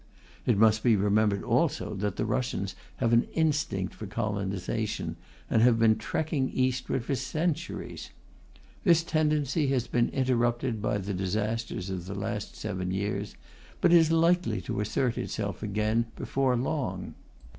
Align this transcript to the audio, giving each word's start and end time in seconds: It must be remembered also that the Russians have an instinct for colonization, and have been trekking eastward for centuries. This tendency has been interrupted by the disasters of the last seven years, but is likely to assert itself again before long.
It 0.47 0.57
must 0.57 0.81
be 0.81 0.95
remembered 0.95 1.43
also 1.43 1.93
that 1.93 2.15
the 2.15 2.25
Russians 2.25 2.73
have 2.97 3.13
an 3.13 3.27
instinct 3.35 3.93
for 3.93 4.07
colonization, 4.07 5.15
and 5.47 5.61
have 5.61 5.77
been 5.77 5.95
trekking 5.95 6.49
eastward 6.49 7.05
for 7.05 7.13
centuries. 7.13 8.09
This 8.83 9.03
tendency 9.03 9.67
has 9.67 9.85
been 9.85 10.09
interrupted 10.09 10.81
by 10.81 10.97
the 10.97 11.13
disasters 11.13 11.91
of 11.91 12.07
the 12.07 12.15
last 12.15 12.55
seven 12.55 12.89
years, 12.89 13.35
but 13.79 13.93
is 13.93 14.11
likely 14.11 14.59
to 14.61 14.81
assert 14.81 15.19
itself 15.19 15.61
again 15.61 16.07
before 16.15 16.57
long. 16.57 17.13